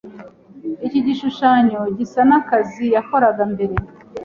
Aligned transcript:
Iki 0.85 0.99
gishushanyo 1.05 1.79
gisa 1.97 2.21
nakazi 2.29 2.85
yakoraga 2.95 3.43
mbere. 3.53 3.75